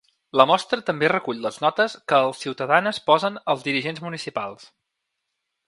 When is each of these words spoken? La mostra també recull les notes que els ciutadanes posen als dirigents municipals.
La 0.39 0.45
mostra 0.51 0.79
també 0.87 1.09
recull 1.13 1.43
les 1.43 1.59
notes 1.65 1.97
que 2.13 2.21
els 2.29 2.41
ciutadanes 2.45 3.01
posen 3.11 3.39
als 3.55 3.69
dirigents 3.69 4.05
municipals. 4.09 4.69